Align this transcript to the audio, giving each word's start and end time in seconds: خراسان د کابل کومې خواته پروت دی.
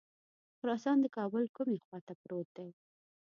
خراسان 0.59 0.97
د 1.01 1.05
کابل 1.17 1.43
کومې 1.55 1.77
خواته 1.85 2.13
پروت 2.21 2.47
دی. 2.57 2.69